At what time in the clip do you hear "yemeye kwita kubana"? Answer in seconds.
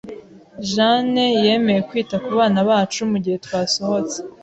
1.43-2.59